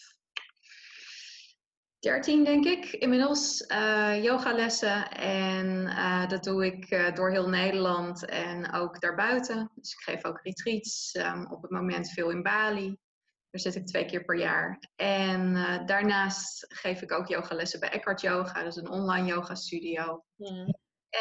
[1.99, 5.11] 13, denk ik, inmiddels uh, yogalessen.
[5.11, 9.71] En uh, dat doe ik uh, door heel Nederland en ook daarbuiten.
[9.75, 12.97] Dus ik geef ook retreats, um, op het moment veel in Bali.
[13.51, 14.79] Daar zit ik twee keer per jaar.
[14.97, 15.55] En
[15.87, 20.25] daarnaast geef ik ook yogalessen bij Eckhart Yoga, dus een online yoga studio.
[20.37, 20.75] Mm.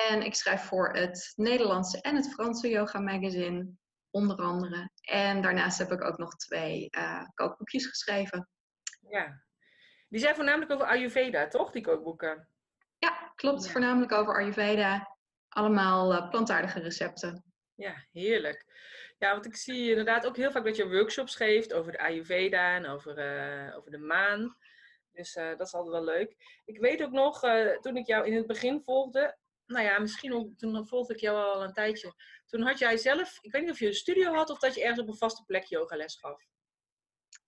[0.10, 3.70] En ik schrijf voor het Nederlandse en het Franse yoga magazine,
[4.10, 4.90] onder andere.
[5.02, 6.90] En daarnaast heb ik ook nog twee
[7.34, 8.50] kookboekjes geschreven.
[9.10, 9.47] Ja,
[10.08, 11.72] die zijn voornamelijk over Ayurveda, toch?
[11.72, 12.50] Die kookboeken.
[12.98, 13.66] Ja, klopt.
[13.66, 13.72] Ja.
[13.72, 15.18] Voornamelijk over Ayurveda.
[15.50, 17.44] Allemaal uh, plantaardige recepten.
[17.76, 18.66] Ja, heerlijk.
[19.18, 22.76] Ja, want ik zie inderdaad ook heel vaak dat je workshops geeft over de Ayurveda
[22.76, 24.58] en over, uh, over de maan.
[25.12, 26.62] Dus uh, dat is altijd wel leuk.
[26.66, 27.40] Ik weet ook nog,
[27.82, 31.38] toen ik jou in het begin volgde, nou ja, misschien ook, toen volgde ik jou
[31.38, 32.14] al een tijdje.
[32.46, 34.82] Toen had jij zelf, ik weet niet of je een studio had of dat je
[34.82, 36.44] ergens op een vaste plek yogales gaf.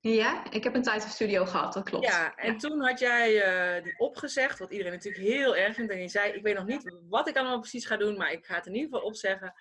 [0.01, 2.05] Ja, ik heb een tijd of studio gehad, dat klopt.
[2.05, 2.57] Ja, en ja.
[2.57, 3.35] toen had jij
[3.77, 5.91] uh, die opgezegd, wat iedereen natuurlijk heel erg vindt.
[5.91, 8.45] En je zei, ik weet nog niet wat ik allemaal precies ga doen, maar ik
[8.45, 9.53] ga het in ieder geval opzeggen.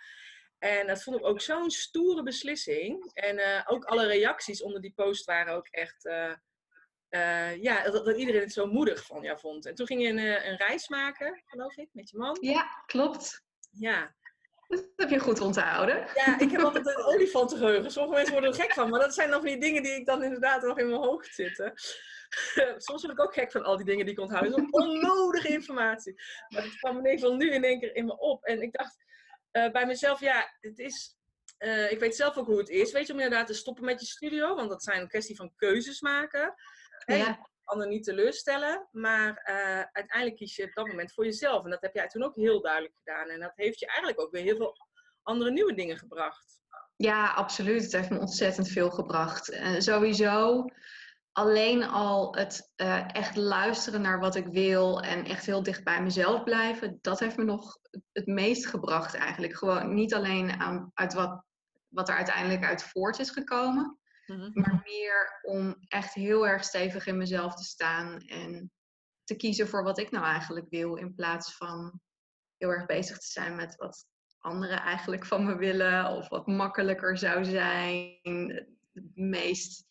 [0.58, 3.10] En dat vond ik ook zo'n stoere beslissing.
[3.14, 8.16] En uh, ook alle reacties onder die post waren ook echt, uh, ja, dat, dat,
[8.16, 9.66] iedereen het zo moedig van jou vond.
[9.66, 12.36] En toen ging je een, een reis maken, geloof ik, met je man.
[12.40, 13.42] Ja, klopt.
[13.70, 14.16] Ja,
[14.68, 16.06] dat heb je goed onthouden.
[16.14, 17.90] Ja, ik heb altijd een olifantengeheugen.
[17.90, 20.06] Sommige mensen worden er gek van, maar dat zijn dan van die dingen die ik
[20.06, 21.72] dan inderdaad nog in mijn hoofd zitten.
[22.86, 24.50] Soms word ik ook gek van al die dingen die ik onthoud.
[24.50, 26.14] Dat is onnodige informatie.
[26.48, 28.44] Maar het kwam in ieder geval nu in één keer in me op.
[28.44, 28.96] En ik dacht
[29.52, 31.16] uh, bij mezelf, ja, het is...
[31.58, 32.92] Uh, ik weet zelf ook hoe het is.
[32.92, 34.54] Weet je, om inderdaad te stoppen met je studio.
[34.54, 36.54] Want dat zijn een kwestie van keuzes maken.
[37.06, 37.48] Ja.
[37.68, 38.88] Anderen niet teleurstellen.
[38.92, 41.64] Maar uh, uiteindelijk kies je op dat moment voor jezelf.
[41.64, 43.28] En dat heb jij toen ook heel duidelijk gedaan.
[43.28, 44.76] En dat heeft je eigenlijk ook weer heel veel
[45.22, 46.60] andere nieuwe dingen gebracht.
[46.96, 47.82] Ja, absoluut.
[47.82, 49.52] Het heeft me ontzettend veel gebracht.
[49.52, 50.64] Uh, sowieso
[51.38, 56.02] alleen al het uh, echt luisteren naar wat ik wil en echt heel dicht bij
[56.02, 57.78] mezelf blijven, dat heeft me nog
[58.12, 59.56] het meest gebracht eigenlijk.
[59.56, 61.42] Gewoon niet alleen aan, uit wat,
[61.88, 64.50] wat er uiteindelijk uit voort is gekomen, mm-hmm.
[64.54, 68.72] maar meer om echt heel erg stevig in mezelf te staan en
[69.24, 72.00] te kiezen voor wat ik nou eigenlijk wil, in plaats van
[72.56, 74.06] heel erg bezig te zijn met wat
[74.38, 78.18] anderen eigenlijk van me willen of wat makkelijker zou zijn.
[78.92, 79.84] Het meest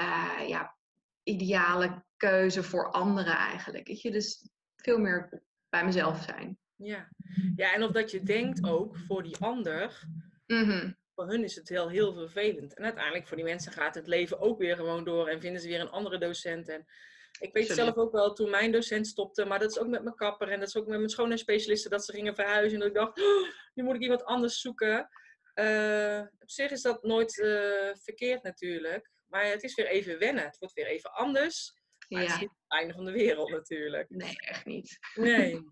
[0.00, 0.76] uh, ja,
[1.22, 3.86] ideale keuze voor anderen eigenlijk.
[3.86, 4.10] Weet je?
[4.10, 6.58] Dus veel meer bij mezelf zijn.
[6.76, 7.08] Ja.
[7.56, 10.08] ja, en of dat je denkt ook voor die ander,
[10.46, 10.96] mm-hmm.
[11.20, 12.74] Voor hun is het heel, heel vervelend.
[12.74, 15.68] En uiteindelijk voor die mensen gaat het leven ook weer gewoon door en vinden ze
[15.68, 16.68] weer een andere docent.
[16.68, 16.86] En
[17.40, 20.14] ik weet zelf ook wel, toen mijn docent stopte, maar dat is ook met mijn
[20.14, 22.72] kapper en dat is ook met mijn schoonheidsspecialisten, dat ze gingen verhuizen.
[22.72, 25.08] En dat ik dacht, oh, nu moet ik iemand anders zoeken.
[25.54, 29.10] Uh, op zich is dat nooit uh, verkeerd natuurlijk.
[29.26, 30.44] Maar het is weer even wennen.
[30.44, 31.74] Het wordt weer even anders.
[32.08, 32.26] Maar ja.
[32.26, 34.10] het is niet het einde van de wereld natuurlijk.
[34.10, 34.98] Nee, echt niet.
[35.14, 35.64] Nee.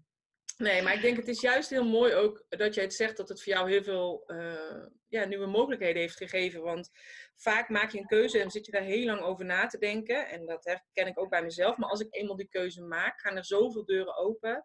[0.58, 3.28] Nee, maar ik denk het is juist heel mooi ook dat jij het zegt dat
[3.28, 6.62] het voor jou heel veel uh, ja, nieuwe mogelijkheden heeft gegeven.
[6.62, 6.90] Want
[7.34, 10.28] vaak maak je een keuze en zit je daar heel lang over na te denken.
[10.28, 11.76] En dat herken ik ook bij mezelf.
[11.76, 14.64] Maar als ik eenmaal die keuze maak, gaan er zoveel deuren open.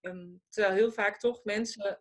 [0.00, 2.00] Um, terwijl heel vaak toch mensen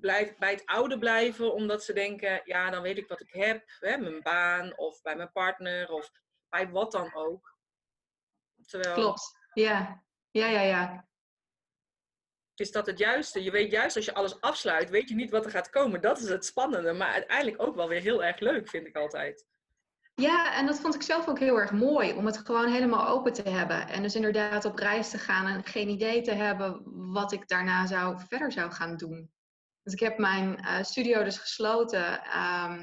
[0.00, 3.64] blijf, bij het oude blijven, omdat ze denken, ja, dan weet ik wat ik heb,
[3.66, 6.10] hè, mijn baan of bij mijn partner of
[6.48, 7.54] bij wat dan ook.
[8.66, 10.04] Terwijl, Klopt, ja.
[10.30, 11.08] Ja, ja, ja.
[12.60, 13.42] Is dat het juiste?
[13.42, 16.00] Je weet juist als je alles afsluit, weet je niet wat er gaat komen.
[16.00, 19.44] Dat is het spannende, maar uiteindelijk ook wel weer heel erg leuk, vind ik altijd.
[20.14, 23.32] Ja, en dat vond ik zelf ook heel erg mooi, om het gewoon helemaal open
[23.32, 23.88] te hebben.
[23.88, 26.82] En dus inderdaad op reis te gaan en geen idee te hebben
[27.12, 29.30] wat ik daarna zou, verder zou gaan doen.
[29.82, 32.22] Dus ik heb mijn uh, studio dus gesloten.
[32.22, 32.80] Ehm,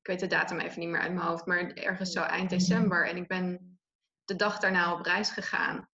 [0.00, 3.08] ik weet de datum even niet meer uit mijn hoofd, maar ergens zo eind december.
[3.08, 3.78] En ik ben
[4.24, 5.88] de dag daarna op reis gegaan.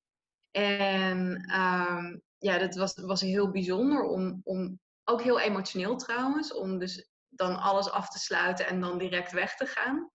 [0.50, 6.78] En um, ja, dat was, was heel bijzonder om, om, ook heel emotioneel trouwens, om
[6.78, 10.10] dus dan alles af te sluiten en dan direct weg te gaan.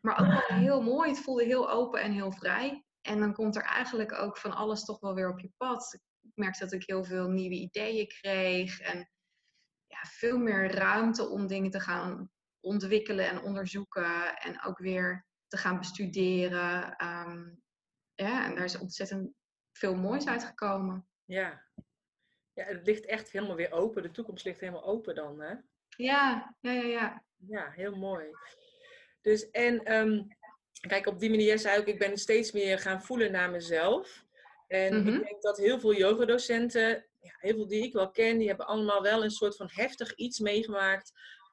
[0.00, 1.10] Maar ook wel heel mooi.
[1.10, 2.84] Het voelde heel open en heel vrij.
[3.00, 5.98] En dan komt er eigenlijk ook van alles toch wel weer op je pad.
[6.20, 8.80] Ik merkte dat ik heel veel nieuwe ideeën kreeg.
[8.80, 9.10] En
[9.86, 12.30] ja, veel meer ruimte om dingen te gaan
[12.60, 14.36] ontwikkelen en onderzoeken.
[14.36, 16.96] En ook weer te gaan bestuderen.
[16.96, 17.48] Ehm,
[18.14, 19.32] ja, en daar is ontzettend
[19.72, 21.06] veel moois uitgekomen.
[21.32, 21.62] Ja.
[22.52, 24.02] ja, het ligt echt helemaal weer open.
[24.02, 25.54] De toekomst ligt helemaal open dan, hè?
[25.96, 27.24] Ja, ja, ja, ja.
[27.36, 28.26] Ja, heel mooi.
[29.20, 30.22] Dus en ehm,
[30.88, 34.24] kijk, op die manier zei ik, ik ben steeds meer gaan voelen naar mezelf.
[34.68, 35.22] En ik mhm.
[35.22, 39.02] denk dat heel veel yogadocenten, ja, heel veel die ik wel ken, die hebben allemaal
[39.02, 41.12] wel een soort van heftig iets meegemaakt.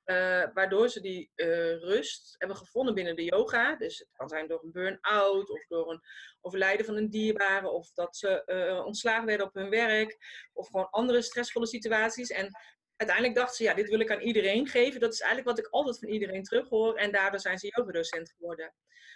[0.10, 1.48] Uh, waardoor ze die uh,
[1.80, 3.76] rust hebben gevonden binnen de yoga.
[3.76, 6.02] Dus het kan zijn door een burn-out of door een
[6.42, 7.70] overlijden van een dierbare.
[7.70, 10.18] Of dat ze uh, ontslagen werden op hun werk.
[10.54, 12.30] Of gewoon andere stressvolle situaties.
[12.30, 12.52] En
[12.96, 15.00] uiteindelijk dachten ze, ja, dit wil ik aan iedereen geven.
[15.00, 16.96] Dat is eigenlijk wat ik altijd van iedereen terughoor.
[16.96, 18.74] En daardoor zijn ze yogadocent geworden.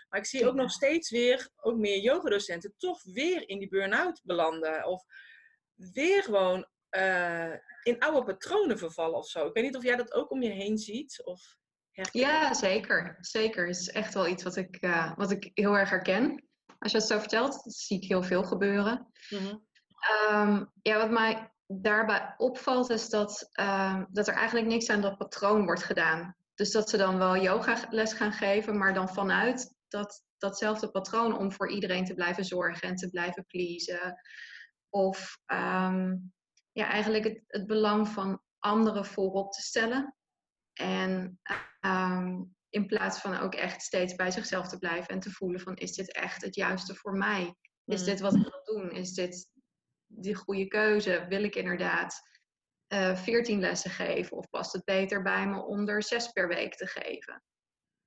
[0.09, 4.21] Maar ik zie ook nog steeds weer, ook meer yogadocenten, toch weer in die burn-out
[4.23, 4.85] belanden.
[4.85, 5.03] Of
[5.75, 6.67] weer gewoon
[6.97, 7.53] uh,
[7.83, 9.47] in oude patronen vervallen of zo.
[9.47, 11.21] Ik weet niet of jij dat ook om je heen ziet.
[11.23, 11.57] Of
[12.11, 13.17] Ja, zeker.
[13.19, 13.67] Zeker.
[13.67, 16.47] Het is echt wel iets wat ik, uh, wat ik heel erg herken.
[16.79, 19.07] Als je het zo vertelt, zie ik heel veel gebeuren.
[19.29, 19.71] Mm
[20.31, 25.17] um, ja, wat mij daarbij opvalt is dat, uh, dat er eigenlijk niks aan dat
[25.17, 26.35] patroon wordt gedaan.
[26.55, 31.37] Dus dat ze dan wel yoga les gaan geven, maar dan vanuit dat, datzelfde patroon
[31.37, 34.21] om voor iedereen te blijven zorgen en te blijven pleasen.
[34.89, 36.33] Of um,
[36.73, 40.15] ja, eigenlijk het, het belang van anderen voorop te stellen.
[40.73, 41.39] En
[41.85, 45.75] um, in plaats van ook echt steeds bij zichzelf te blijven en te voelen van
[45.75, 47.55] is dit echt het juiste voor mij?
[47.85, 48.05] Is mm.
[48.05, 48.91] dit wat ik wil doen?
[48.91, 49.49] Is dit
[50.07, 51.25] die goede keuze?
[51.29, 52.21] Wil ik inderdaad
[52.93, 54.37] uh, eh, 14 lessen geven?
[54.37, 57.43] Of past het beter bij me om er zes per week te geven?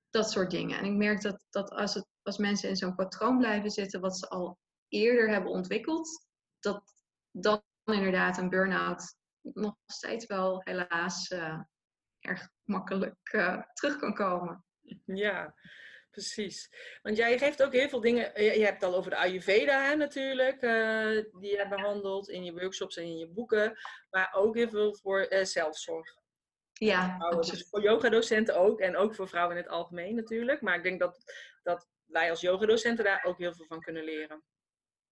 [0.09, 0.77] Dat soort dingen.
[0.77, 4.17] En ik merk dat, dat als, het, als mensen in zo'n patroon blijven zitten, wat
[4.17, 6.27] ze al eerder hebben ontwikkeld,
[6.59, 6.93] dat
[7.31, 7.63] dan
[7.95, 11.59] inderdaad een burn-out nog steeds wel helaas uh,
[12.19, 14.65] erg makkelijk uh, terug kan komen.
[15.05, 15.55] Ja,
[16.11, 16.69] precies.
[17.01, 18.43] Want jij geeft ook heel veel dingen.
[18.43, 22.53] Je hebt het al over de Ayurveda hè, natuurlijk, uh, die je behandelt in je
[22.53, 23.77] workshops en in je boeken.
[24.09, 26.15] Maar ook heel veel voor zelfzorg.
[26.73, 28.79] Ja, dus voor yogadocenten ook.
[28.79, 30.61] En ook voor vrouwen in het algemeen natuurlijk.
[30.61, 31.23] Maar ik denk dat,
[31.63, 34.43] dat wij als yogadocenten daar ook heel veel van kunnen leren.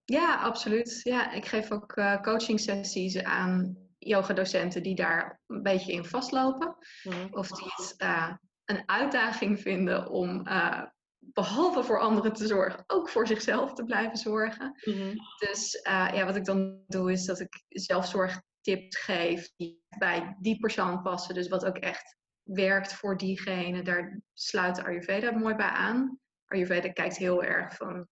[0.05, 0.99] Ja, absoluut.
[1.03, 6.75] Ja, ik geef ook uh, coaching sessies aan yogadocenten die daar een beetje in vastlopen.
[7.03, 7.27] Mhm.
[7.31, 8.33] Of die het uh,
[8.65, 10.81] een uitdaging vinden om uh,
[11.19, 14.79] behalve voor anderen te zorgen, ook voor zichzelf te blijven zorgen.
[14.83, 15.13] Mhm.
[15.37, 21.01] Dus ja, wat ik dan doe is dat ik zelfzorgtips geef die bij die persoon
[21.01, 21.35] passen.
[21.35, 23.81] Dus wat ook echt werkt voor diegene.
[23.81, 26.19] Daar sluit Ayurveda mooi bij aan.
[26.45, 28.07] Ayurveda kijkt heel erg van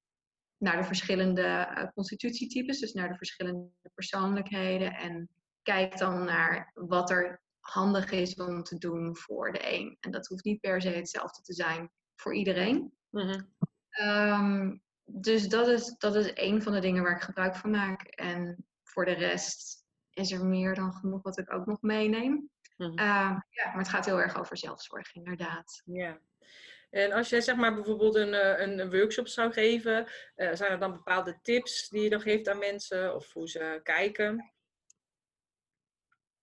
[0.63, 4.93] naar de verschillende uh, constitutietypes, dus naar de verschillende persoonlijkheden.
[4.93, 5.29] En
[5.61, 9.97] kijk dan naar wat er handig is om te doen voor de een.
[9.99, 12.93] En dat hoeft niet per se hetzelfde te zijn voor iedereen.
[13.09, 13.41] Mhm.
[13.89, 18.01] Ehm, dus dat is, dat is een van de dingen waar ik gebruik van maak.
[18.01, 22.49] En voor de rest is er meer dan genoeg wat ik ook nog meeneem.
[22.77, 22.97] Mhm.
[22.97, 25.81] Ehm, ja, maar het gaat heel erg over zelfzorg, inderdaad.
[25.85, 26.19] Ja.
[26.93, 30.71] En als jij zeg maar bijvoorbeeld een, eh, een, een workshop zou geven, uh, zijn
[30.71, 34.53] er dan bepaalde tips die je dan geeft aan mensen of hoe ze kijken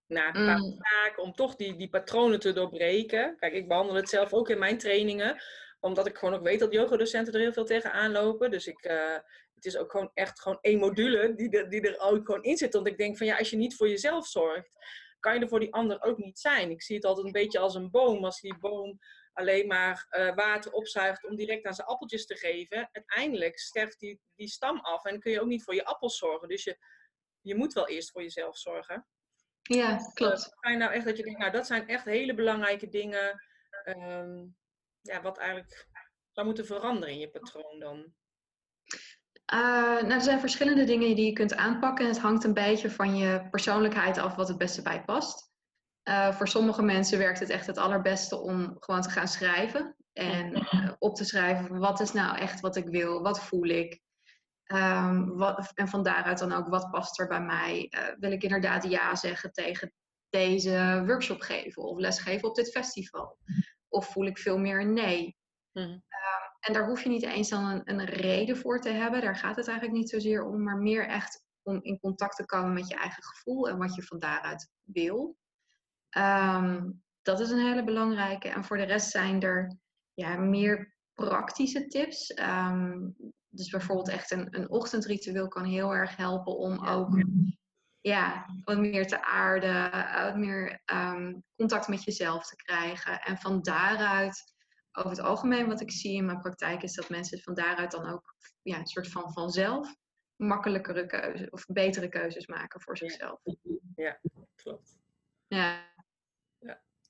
[0.07, 0.77] naar bepaalde mm.
[0.79, 3.37] zaken om toch die, die patronen te doorbreken?
[3.37, 5.43] Kijk, ik behandel het zelf ook in mijn trainingen,
[5.81, 8.51] omdat ik gewoon ook weet dat yogadocenten er heel veel tegenaan lopen.
[8.51, 9.17] Dus ik, uh,
[9.55, 12.75] het is ook gewoon echt gewoon één module die, die er ook gewoon in zit.
[12.75, 14.71] Want ik denk van ja, als je niet voor jezelf zorgt,
[15.21, 16.71] kan je er voor die ander ook niet zijn.
[16.71, 18.25] Ik zie het altijd een beetje als een boom.
[18.25, 18.99] Als die boom
[19.33, 24.21] alleen maar uh, water opzuigt om direct aan zijn appeltjes te geven, uiteindelijk sterft die,
[24.35, 26.49] die stam af en kun je ook niet voor je appels zorgen.
[26.49, 26.79] Dus je,
[27.41, 29.07] je moet wel eerst voor jezelf zorgen.
[29.63, 30.57] Ja, klopt.
[30.61, 33.45] Zijn nou echt dat je denkt, nou dat zijn echt hele belangrijke dingen.
[33.85, 34.47] Ehm,
[35.01, 35.89] ja, wat eigenlijk
[36.31, 38.15] zou moeten veranderen in je patroon dan?
[39.53, 42.05] Uh, nou, er zijn verschillende dingen die je kunt aanpakken.
[42.05, 45.50] En het hangt een beetje van je persoonlijkheid af wat het beste bij past.
[46.11, 49.97] Uh, voor sommige mensen werkt het echt het allerbeste om gewoon te gaan schrijven.
[50.13, 53.23] En uh, op te schrijven, wat is nou echt wat ik wil?
[53.23, 54.01] Wat voel ik?
[54.73, 57.93] Um, wat, en van daaruit dan ook, wat past er bij mij?
[58.19, 59.93] wil ik inderdaad ja zeggen tegen
[60.29, 61.83] deze workshop geven?
[61.83, 63.39] Of lesgeven op dit festival?
[63.89, 65.37] Of voel ik veel meer nee?
[65.73, 66.03] Mm.
[66.61, 69.21] En daar hoef je niet eens dan een, een, reden voor te hebben.
[69.21, 72.73] Daar gaat het eigenlijk niet zozeer om, maar meer echt om in contact te komen
[72.73, 75.37] met je eigen gevoel en wat je van daaruit wil.
[76.19, 78.49] Um, dat is een hele belangrijke.
[78.49, 79.77] En voor de rest zijn er
[80.15, 82.39] ja, meer praktische tips.
[82.39, 83.17] Um,
[83.49, 87.25] dus bijvoorbeeld echt een, een ochtendritueel kan heel erg helpen om ook
[88.01, 89.91] ja, wat meer te aarden,
[90.25, 93.21] wat meer um, contact met jezelf te krijgen.
[93.21, 94.55] En van daaruit
[94.93, 98.07] over het algemeen wat ik zie in mijn praktijk is dat mensen van daaruit dan
[98.07, 99.95] ook ja, een soort van vanzelf
[100.37, 103.41] makkelijkere keuzes of betere keuzes maken voor zichzelf.
[103.95, 104.21] Ja,
[104.55, 104.99] klopt.
[105.47, 105.89] Ja.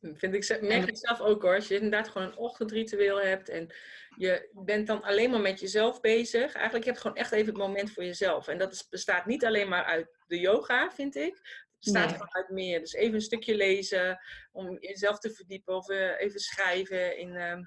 [0.01, 1.55] Vind ik, merk ik zelf ook hoor.
[1.55, 3.75] Als je inderdaad gewoon een ochtendritueel hebt en
[4.17, 6.53] je bent dan alleen maar met jezelf bezig.
[6.53, 8.49] Eigenlijk heb je gewoon echt even het moment voor jezelf.
[8.49, 12.21] En dat is, bestaat niet alleen maar uit de yoga, vind ik staat nee.
[12.29, 12.81] uit meer.
[12.81, 14.19] Dus even een stukje lezen
[14.53, 17.29] om jezelf te verdiepen of uh, even schrijven in.
[17.29, 17.59] Uh,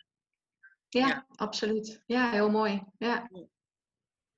[0.90, 2.04] ja, ja, absoluut.
[2.06, 2.84] Ja, heel mooi.
[2.98, 3.30] Ja.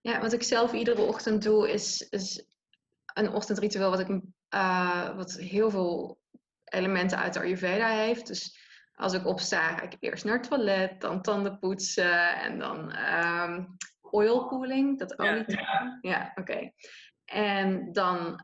[0.02, 2.46] ja, wat ik zelf iedere ochtend doe is, is
[3.14, 4.10] een ochtendritueel wat, ik,
[4.50, 6.20] uh, wat heel veel
[6.66, 8.28] elementen uit de Ayurveda heeft.
[8.28, 8.64] Dus
[8.96, 13.78] als ik opsta, ga ik eerst naar het toilet, dan tanden poetsen en dan um,
[14.02, 15.44] oil cooling, dat olie.
[15.48, 16.32] Ja, ja.
[16.36, 16.72] oké.
[17.26, 18.44] En dan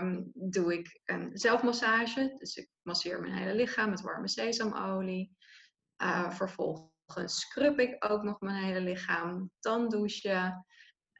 [0.00, 2.34] um, doe ik een zelfmassage.
[2.38, 5.36] Dus ik masseer mijn hele lichaam met warme sesamolie.
[6.02, 9.50] Uh, vervolgens scrub ik ook nog mijn hele lichaam.
[9.60, 10.66] Dan douchen.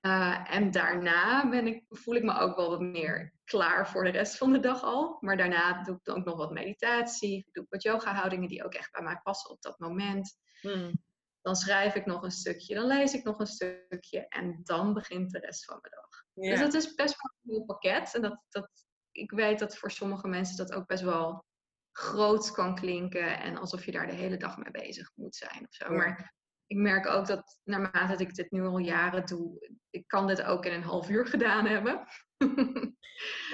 [0.01, 4.11] Uh, en daarna ben ik, voel ik me ook wel wat meer klaar voor de
[4.11, 5.17] rest van de dag al.
[5.21, 7.49] Maar daarna doe ik dan ook nog wat meditatie.
[7.53, 10.39] Doe ik wat yoga houdingen die ook echt bij mij passen op dat moment.
[10.61, 11.03] Hmm.
[11.41, 15.31] Dan schrijf ik nog een stukje, dan lees ik nog een stukje en dan begint
[15.31, 16.25] de rest van de dag.
[16.35, 18.15] Dus dat is best wel een heel pakket.
[18.15, 18.71] En dat, dat,
[19.11, 21.45] ik weet dat voor sommige mensen dat ook best wel
[21.93, 23.41] groot kan klinken.
[23.41, 25.93] En alsof je daar de hele dag mee bezig moet zijn of zo.
[25.93, 26.35] Maar
[26.67, 30.65] ik merk ook dat naarmate ik dit nu al jaren doe, ik kan dit ook
[30.65, 32.07] in een half uur gedaan hebben.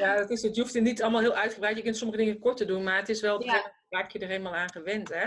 [0.00, 0.54] ja, dat is het.
[0.54, 1.76] Je hoeft het niet allemaal heel uitgebreid.
[1.76, 3.72] Je kunt sommige dingen korter doen, maar het is wel, ja.
[3.88, 5.26] raak je er helemaal aan gewend, hè?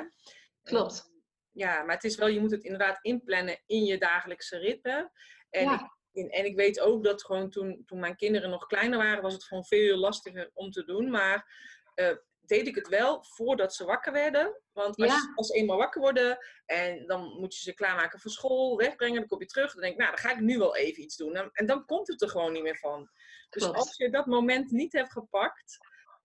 [0.63, 1.11] Klopt.
[1.51, 5.11] Ja, maar het is wel, je moet het inderdaad inplannen in je dagelijkse ritme.
[5.49, 5.97] En ja
[6.27, 9.43] en ik weet ook dat gewoon toen, toen mijn kinderen nog kleiner waren, was het
[9.43, 11.09] gewoon veel lastiger om te doen.
[11.09, 11.53] Maar
[11.95, 12.15] uh,
[12.49, 14.61] deed ik het wel voordat ze wakker werden.
[14.71, 15.33] Want als, ja.
[15.35, 19.27] als, ze eenmaal wakker worden en dan moet je ze klaarmaken voor school, wegbrengen, dan
[19.27, 19.73] kom je terug.
[19.73, 21.35] Dan denk ik, nou, dan ga ik nu wel even iets doen.
[21.35, 23.09] En, en dan komt het er gewoon niet meer van.
[23.49, 23.77] Dus Klopt.
[23.77, 25.77] als je dat moment niet hebt gepakt,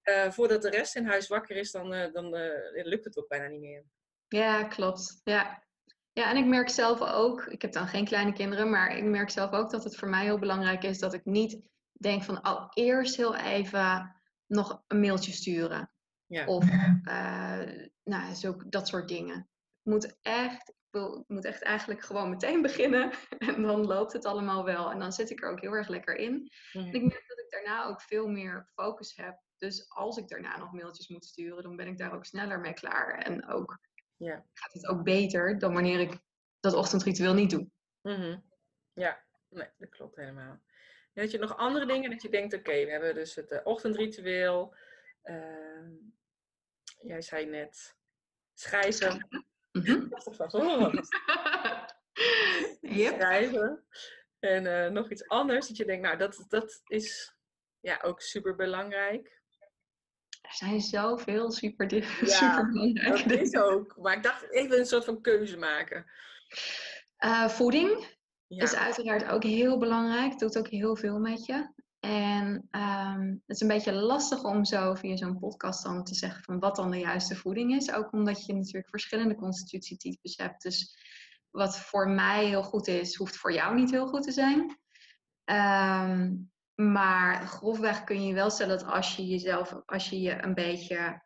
[0.05, 2.29] uh, voordat de rest in huis wakker is, dan, uh, dan
[2.73, 3.85] lukt het ook bijna niet meer.
[4.29, 5.21] Ja, klopt.
[5.25, 5.65] Ja,
[6.13, 9.31] ja, en ik merk zelf ook, ik heb dan geen kleine kinderen, maar ik merk
[9.31, 11.61] zelf ook dat het voor mij heel belangrijk is dat ik niet
[11.93, 14.17] denk van al eerst heel even
[14.47, 15.94] nog een mailtje sturen.
[16.27, 16.47] Ja.
[16.47, 16.65] Of
[17.05, 19.37] uh, nou, zo, dat soort dingen.
[19.83, 24.13] Ik moet echt, ik, wil, ik moet echt eigenlijk gewoon meteen beginnen en dan loopt
[24.13, 24.91] het allemaal wel.
[24.91, 26.51] En dan zit ik er ook heel erg lekker in.
[26.73, 26.87] Mm.
[26.87, 29.43] En ik merk dat ik daarna ook veel meer focus heb.
[29.57, 32.75] Dus als ik daarna nog mailtjes moet sturen, dan ben ik daar ook sneller mee
[32.75, 33.19] klaar.
[33.19, 33.79] En ook
[34.17, 34.45] ja.
[34.53, 36.19] gaat het ook beter dan wanneer ik
[36.61, 37.69] dat ochtendritueel niet doe.
[38.03, 38.45] Mm -hmm.
[38.93, 40.63] Ja, nee, dat klopt helemaal.
[41.13, 43.61] En dat je nog andere dingen dat je denkt, oké, we hebben dus het uh,
[43.65, 44.75] ochtendritueel.
[45.25, 45.91] Uh,
[47.01, 47.97] jij zei net
[48.55, 49.29] schrijven.
[49.73, 50.09] Mm -hmm.
[52.81, 53.15] yep.
[53.15, 53.85] Schrijven.
[54.39, 57.35] En uh, nog iets anders dat je denkt, nou, dat, dat is
[57.81, 59.43] ja, ook super belangrijk
[60.45, 63.97] er zijn zoveel super, ja, super belangrijke dat is ook.
[63.97, 66.07] Maar ik dacht even een soort van keuze maken.
[67.19, 68.17] Uh, voeding
[68.49, 70.31] is uiteraard ook heel belangrijk.
[70.31, 71.69] Het doet ook heel veel met je.
[72.05, 76.43] En um, het is een beetje lastig om zo via zo'n podcast dan te zeggen
[76.43, 77.93] van wat dan de juiste voeding is.
[77.93, 80.63] Ook omdat je natuurlijk verschillende constitutietypes hebt.
[80.63, 80.99] Dus
[81.51, 84.79] wat voor mij heel goed is, hoeft voor jou niet heel goed te zijn.
[85.45, 90.55] Um, maar grofweg kun je wel stellen dat als je jezelf, als je je een
[90.55, 91.23] beetje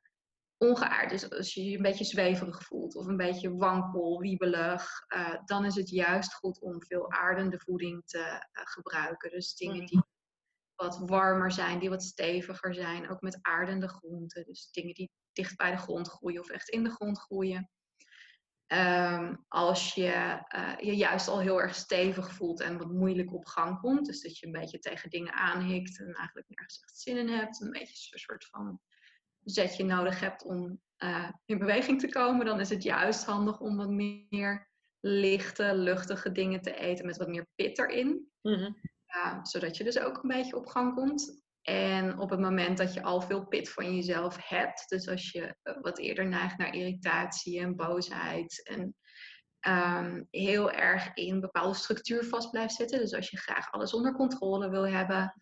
[0.57, 5.35] ongeaard, dus als je je een beetje zweverig voelt of een beetje wankel, wiebelig, uh,
[5.45, 9.31] dan is het juist goed om veel aardende voeding te uh, gebruiken.
[9.31, 10.03] Dus dingen die
[10.79, 13.11] wat warmer zijn, die wat steviger zijn.
[13.11, 14.45] Ook met aardende groenten.
[14.45, 17.71] Dus dingen die dicht bij de grond groeien of echt in de grond groeien.
[18.67, 23.47] Ehm, als je uh, je juist al heel erg stevig voelt en wat moeilijk op
[23.47, 24.07] gang komt.
[24.07, 27.61] Dus dat je een beetje tegen dingen aanhikt en eigenlijk nergens echt zin in hebt.
[27.61, 28.81] Een beetje een soort van
[29.45, 32.47] zetje nodig hebt om uh, in beweging te komen.
[32.47, 34.69] Dan is het juist handig om wat meer
[35.01, 38.31] lichte, luchtige dingen te eten met wat meer pit erin.
[38.43, 38.77] Mm
[39.43, 41.47] zodat je dus ook een beetje op gang komt.
[41.63, 45.57] En op het moment dat je al veel pit van jezelf hebt, dus als je
[45.63, 48.95] eh, wat eerder neigt naar irritatie en boosheid en
[49.69, 53.95] um, heel erg in een bepaalde structuur vast blijft zitten, dus als je graag alles
[53.95, 55.35] onder controle wil hebben,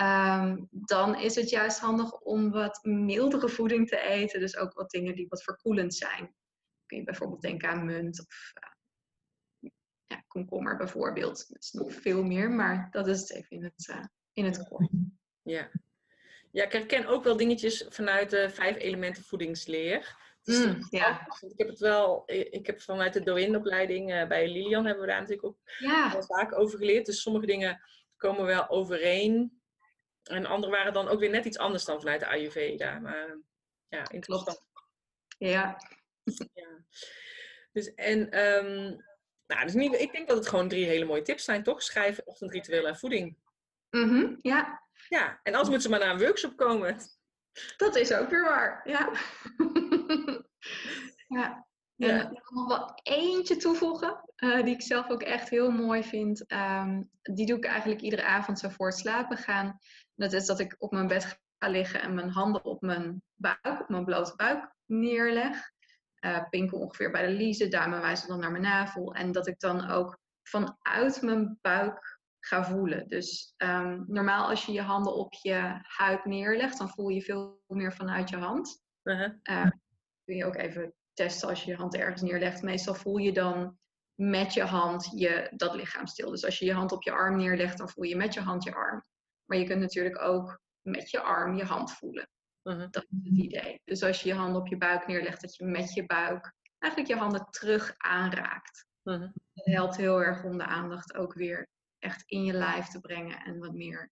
[0.00, 4.40] um, dan is het juist handig om wat mildere voeding te eten.
[4.40, 6.34] Dus ook wat dingen die wat verkoelend zijn.
[6.86, 8.26] Kun je bijvoorbeeld denken aan munt of
[10.12, 11.48] ja, komkommer bijvoorbeeld.
[11.48, 14.68] Dat is nog veel meer, maar dat is het even in het, uh, in het
[14.68, 14.88] kort.
[15.42, 15.70] Ja.
[16.50, 20.20] ja, ik herken ook wel dingetjes vanuit de vijf elementen voedingsleer.
[20.42, 21.26] Dus mm, ja.
[21.40, 25.20] Ik heb het wel, ik heb vanuit de Doin-opleiding uh, bij Lilian hebben we daar
[25.20, 26.22] natuurlijk ook ja.
[26.22, 27.06] vaak over geleerd.
[27.06, 27.82] Dus sommige dingen
[28.16, 29.60] komen wel overeen.
[30.22, 32.98] En andere waren dan ook weer net iets anders dan vanuit de Ayurveda.
[32.98, 33.38] Maar
[33.88, 34.62] ja, interessant.
[35.38, 35.76] Ja.
[36.52, 36.84] ja.
[37.72, 39.04] Dus en, um,
[39.54, 41.82] nou, dus niet, ik denk dat het gewoon drie hele mooie tips zijn, toch?
[41.82, 43.36] Schrijven, ochtendritueel en voeding.
[43.90, 44.82] Mm -hmm, ja.
[45.08, 46.96] Ja, en als moeten ze maar naar een workshop komen.
[47.76, 49.10] Dat is ook weer waar, ja.
[51.38, 51.66] ja.
[51.96, 56.04] En ik wil nog wel eentje toevoegen, uh, die ik zelf ook echt heel mooi
[56.04, 56.52] vind.
[56.52, 59.78] Um, die doe ik eigenlijk iedere avond zo voor het slapen gaan.
[60.14, 63.80] Dat is dat ik op mijn bed ga liggen en mijn handen op mijn buik,
[63.80, 65.71] op mijn blote buik neerleg.
[66.24, 69.14] Uh, pinkel ongeveer bij de liezen, duimen wijzen dan naar mijn navel.
[69.14, 73.08] En dat ik dan ook vanuit mijn buik ga voelen.
[73.08, 77.62] Dus um, normaal als je je handen op je huid neerlegt, dan voel je veel
[77.66, 78.82] meer vanuit je hand.
[79.02, 79.32] Uh-huh.
[79.50, 79.70] Uh,
[80.24, 82.62] kun je ook even testen als je je hand ergens neerlegt.
[82.62, 83.78] Meestal voel je dan
[84.14, 86.30] met je hand je, dat lichaam stil.
[86.30, 88.64] Dus als je je hand op je arm neerlegt, dan voel je met je hand
[88.64, 89.04] je arm.
[89.44, 92.28] Maar je kunt natuurlijk ook met je arm je hand voelen.
[92.62, 92.86] Uh-huh.
[92.90, 93.80] Dat is het idee.
[93.84, 97.12] Dus als je je hand op je buik neerlegt, dat je met je buik eigenlijk
[97.12, 98.86] je handen terug aanraakt.
[99.04, 99.30] Uh-huh.
[99.54, 103.38] Dat helpt heel erg om de aandacht ook weer echt in je lijf te brengen
[103.38, 104.10] en wat meer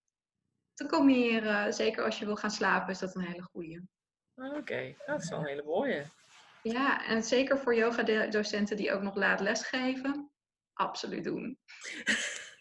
[0.75, 1.73] te kalmeren.
[1.73, 3.83] Zeker als je wil gaan slapen is dat een hele goede.
[4.35, 6.05] Oké, dat is wel een hele mooie.
[6.63, 10.31] Ja, en zeker voor yoga-docenten die ook nog laat lesgeven,
[10.73, 11.59] absoluut doen.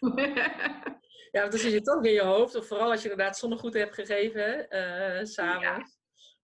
[1.30, 3.74] ja, want dan zit je toch in je hoofd, of vooral als je inderdaad zonnegoed
[3.74, 5.98] hebt gegeven, uh, s'avonds,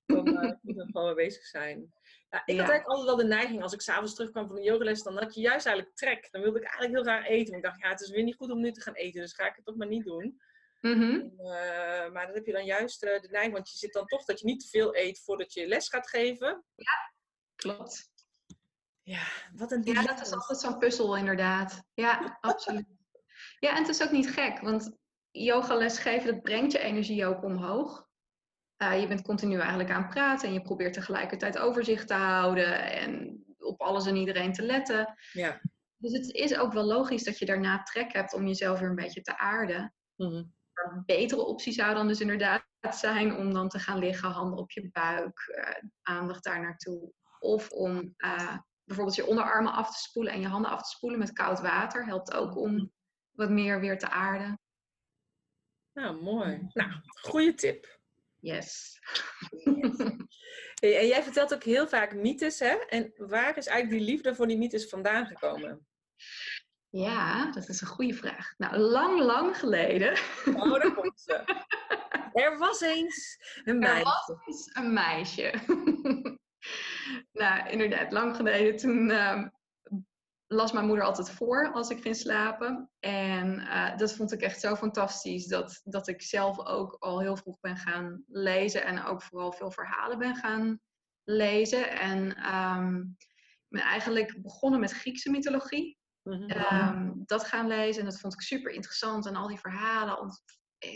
[0.07, 0.15] ja.
[0.15, 1.95] dan uh, moet je gewoon weer bezig zijn.
[2.31, 5.03] Ja, ik had eigenlijk altijd wel de neiging, als ik s'avonds terugkwam van de yogales,
[5.03, 6.29] dan had je juist eigenlijk trek.
[6.31, 7.53] Dan wilde ik eigenlijk heel graag eten.
[7.53, 9.35] Want ik dacht, ja, het is weer niet goed om nu te gaan eten, dus
[9.35, 10.41] ga ik het toch maar niet doen.
[10.81, 11.35] Mm
[12.13, 14.41] maar dan heb je dan juist uh, de neiging, want je zit dan toch dat
[14.41, 16.65] je niet te veel eet voordat je les gaat geven.
[16.75, 17.13] Ja,
[17.57, 18.11] klopt.
[19.03, 21.83] Ja, wat een Ja, dat is altijd zo'n puzzel inderdaad.
[21.95, 22.96] Ja, absoluut.
[23.59, 24.97] Ja, en het is ook niet gek, want
[25.31, 28.07] yogales geven, dat brengt je energie ook omhoog.
[28.83, 32.93] Uh, je bent continu eigenlijk aan het praten en je probeert tegelijkertijd overzicht te houden
[32.93, 35.15] en op alles en iedereen te letten.
[35.33, 35.61] Ja.
[35.97, 38.95] Dus het is ook wel logisch dat je daarna trek hebt om jezelf weer een
[38.95, 39.95] beetje te aarden.
[40.17, 44.59] Mm Een betere optie zou dan dus inderdaad zijn om dan te gaan liggen, handen
[44.59, 47.13] op je buik, uh, aandacht daar naartoe.
[47.39, 51.19] Of om uh, bijvoorbeeld je onderarmen af te spoelen en je handen af te spoelen
[51.19, 52.05] met koud water.
[52.05, 52.87] Helpt ook om mhm.
[53.37, 54.61] Wat meer weer te aarden.
[55.93, 56.67] Nou, mooi.
[56.73, 57.99] Nou, goede tip.
[58.41, 58.99] Yes.
[60.81, 62.75] en jij vertelt ook heel vaak mythes, hè?
[62.75, 65.87] En waar is eigenlijk die liefde voor die mythes vandaan gekomen?
[66.89, 68.55] Ja, dat is een goede vraag.
[68.57, 70.19] Nou, lang, lang geleden.
[70.55, 71.65] Oh, daar komt ze.
[72.33, 73.99] Er was eens een meisje.
[73.99, 75.55] Er was eens een meisje.
[77.43, 78.77] nou, inderdaad, lang geleden.
[78.77, 79.49] Toen ehm,
[80.47, 82.91] las mijn moeder altijd voor als ik ging slapen.
[83.01, 87.37] En uh, dat vond ik echt zo fantastisch dat, dat ik zelf ook al heel
[87.37, 90.81] vroeg ben gaan lezen en ook vooral veel verhalen ben gaan
[91.25, 91.91] lezen.
[91.91, 95.99] En um, ik ben eigenlijk begonnen met Griekse mythologie.
[96.23, 99.27] Mm dat gaan lezen en dat vond ik super interessant.
[99.27, 100.41] En al die verhalen,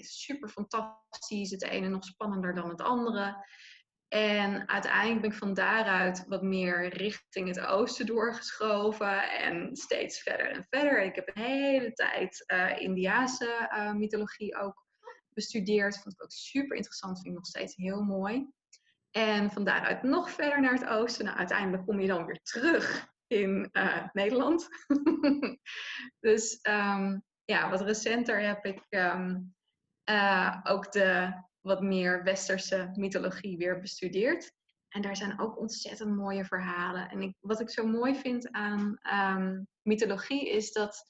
[0.01, 1.51] super fantastisch.
[1.51, 3.47] Het ene nog spannender dan het andere.
[4.11, 10.51] En uiteindelijk ben ik van daaruit wat meer richting het oosten doorgeschoven en steeds verder
[10.51, 11.03] en verder.
[11.03, 14.87] Ik heb een hele tijd uh, Indiase uh, mythologie ook
[15.29, 15.99] bestudeerd.
[16.03, 18.49] Vond ik ook super interessant, vind ik nog steeds heel mooi.
[19.11, 21.25] En van daaruit nog verder naar het oosten.
[21.25, 24.69] Nou, uiteindelijk kom je dan weer terug in uh, Nederland.
[26.27, 29.55] dus um, ja, wat recenter heb ik um,
[30.05, 34.53] eh, ook de wat meer westerse mythologie weer bestudeerd.
[34.89, 37.09] En daar zijn ook ontzettend mooie verhalen.
[37.09, 41.05] En ik, wat ik zo mooi vind aan ehm, mythologie is dat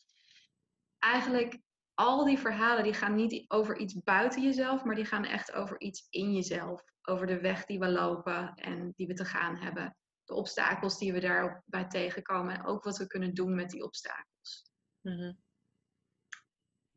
[0.99, 1.59] eigenlijk
[1.95, 5.81] al die verhalen die gaan niet over iets buiten jezelf, maar die gaan echt over
[5.81, 6.83] iets in jezelf.
[7.03, 9.97] Over de weg die we lopen en die we te gaan hebben.
[10.25, 14.73] De obstakels die we daarbij tegenkomen en ook wat we kunnen doen met die obstakels.
[15.01, 15.33] Mhm.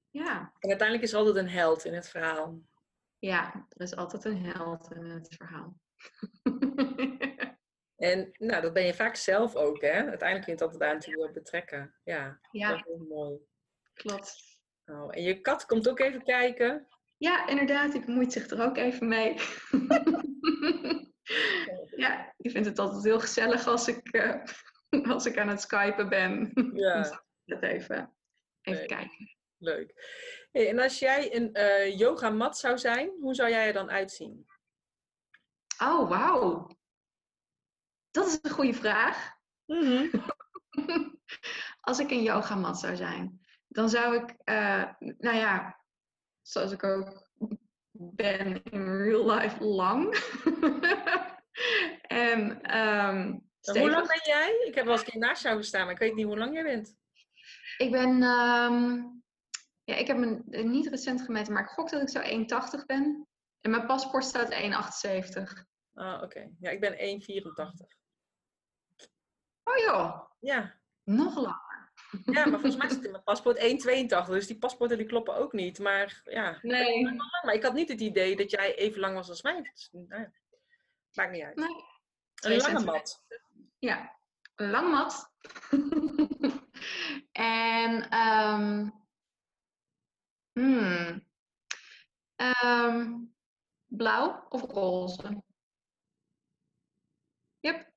[0.09, 0.53] Ja.
[0.59, 2.61] En uiteindelijk is er altijd een held in het verhaal.
[3.23, 5.75] Ja, er is altijd een held in het verhaal.
[7.95, 9.91] En nou, dat ben je vaak zelf ook, hè?
[9.91, 11.95] Uiteindelijk kun je het altijd daar natuurlijk betrekken.
[12.03, 12.67] Ja, Ja.
[12.69, 13.37] dat is heel mooi.
[13.93, 14.59] Klopt.
[14.85, 16.87] Oh, en je kat komt ook even kijken.
[17.17, 19.33] Ja, inderdaad, die bemoeit zich er ook even mee.
[22.03, 24.43] ja, die vindt het altijd heel gezellig als ik, eh,
[25.13, 26.51] als ik aan het skypen ben.
[26.73, 28.13] Ja, Dat even,
[28.61, 28.85] even Nee.
[28.85, 29.35] kijken.
[29.63, 29.93] Leuk.
[30.51, 34.45] Hey, en als jij een eh yogamat zou zijn, hoe zou jij er dan uitzien?
[35.83, 36.67] Oh, wauw.
[38.11, 39.31] Dat is een goede vraag.
[41.81, 45.79] Als ik een yogamat zou zijn, dan zou ik, eh, nou ja,
[46.41, 47.29] zoals ik ook
[47.91, 50.15] ben in real life lang.
[52.01, 53.81] en En stevig.
[53.81, 54.63] hoe lang ben jij?
[54.67, 56.53] Ik heb wel eens een keer naast jou gestaan, maar ik weet niet hoe lang
[56.53, 56.95] jij bent.
[57.77, 59.01] Ik ben, ehm,
[59.83, 62.21] ja, ik heb me niet recent gemeten, maar ik gok dat ik zo
[62.79, 63.27] 1,80 ben.
[63.61, 65.65] En mijn paspoort staat 1,78.
[65.93, 66.51] Ah, oké.
[66.59, 68.01] Ja, ik ben 1,84.
[69.63, 70.79] Oh joh, Ja.
[71.03, 71.91] nog langer.
[72.25, 74.25] ja, maar volgens mij zit in mijn paspoort 1,82.
[74.29, 75.79] Dus die paspoorten die kloppen ook niet.
[75.79, 77.03] Maar ja, Nee,
[77.43, 79.61] maar ik had niet het idee dat jij even lang was als mij.
[79.61, 80.31] Dus, nou ja,
[81.13, 81.55] maakt niet uit.
[81.55, 81.91] Nee.
[82.41, 83.23] Een lange mat.
[83.79, 84.17] ja,
[84.55, 85.31] een lang mat.
[87.31, 88.89] en, ehm
[90.53, 91.27] hmm,
[92.35, 93.25] ehm,
[93.85, 95.43] blauw of roze?
[97.59, 97.91] Yep.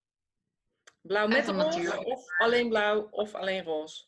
[1.01, 1.99] Blauw met roze natuur.
[1.99, 4.05] of alleen blauw of alleen roze?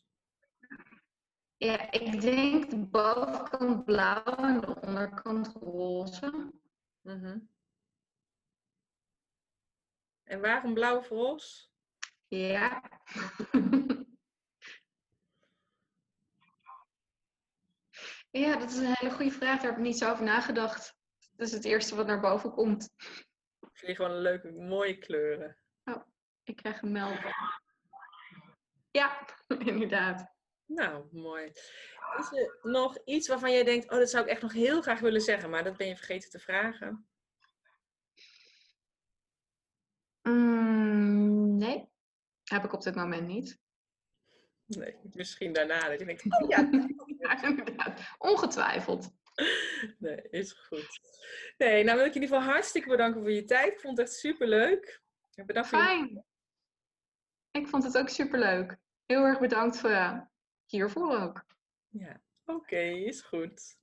[1.57, 6.51] Ja, ik denk de bovenkant blauw en de onderkant roze.
[7.01, 7.39] Mhm.
[10.23, 11.67] En waarom blauw of roze?
[12.27, 12.81] Ja.
[18.31, 19.61] ja, dat is een hele goede vraag.
[19.61, 20.95] Daar heb ik niet zo over nagedacht.
[21.35, 22.93] Dat is het eerste wat naar boven komt.
[23.59, 25.57] Ik vind gewoon leuke, mooie kleuren.
[26.43, 27.33] Ik krijg een melding.
[28.91, 29.25] Ja,
[29.73, 30.33] inderdaad.
[30.65, 31.45] Nou, mooi.
[32.17, 34.99] Is er nog iets waarvan jij denkt, oh, dat zou ik echt nog heel graag
[34.99, 37.07] willen zeggen, maar dat ben je vergeten te vragen?
[40.21, 41.89] Mm, nee,
[42.43, 43.59] heb ik op dit moment niet.
[44.77, 45.89] Nee, misschien daarna.
[45.89, 46.69] Dat je denkt, oh ja,
[47.19, 48.01] Ja, inderdaad.
[48.17, 49.11] Ongetwijfeld.
[49.97, 50.99] nee, is goed.
[51.57, 53.73] Nee, nou wil ik je in ieder geval hartstikke bedanken voor je tijd.
[53.73, 55.01] Ik vond het echt super leuk.
[55.45, 55.85] Bedankt voor je...
[55.85, 56.25] Fijn.
[57.51, 58.77] Ik vond het ook superleuk.
[59.05, 60.21] Heel erg bedankt voor, eh,
[60.65, 61.45] hiervoor ook.
[61.87, 63.78] Ja, oké, is goed.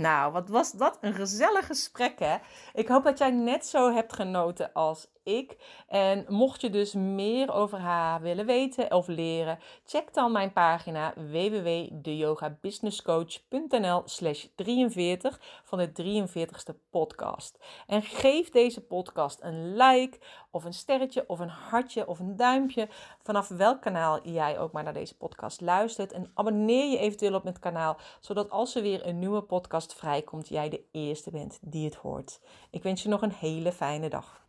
[0.00, 2.36] Nou, wat was dat een gezellig gesprek, hè?
[2.72, 5.56] Ik hoop dat jij net zo hebt genoten als ik.
[5.88, 11.12] En mocht je dus meer over haar willen weten of leren, check dan mijn pagina
[11.14, 17.58] www.deyogabusinesscoach.nl slash 43 van de 43ste podcast.
[17.86, 20.18] En geef deze podcast een like
[20.50, 22.88] of een sterretje of een hartje of een duimpje
[23.22, 26.12] vanaf welk kanaal jij ook maar naar deze podcast luistert.
[26.12, 29.42] En abonneer je eventueel op het kanaal, zodat als er weer een nieuwe
[29.94, 32.40] vrijkomt, jij de eerste bent die het hoort.
[32.70, 34.48] Ik wens je nog een hele fijne dag.